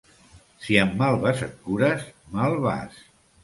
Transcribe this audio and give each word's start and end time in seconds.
Si 0.63 0.77
amb 0.83 0.95
malves 1.03 1.45
et 1.49 1.55
cures 1.67 2.09
mal 2.41 2.61
vas. 2.69 3.01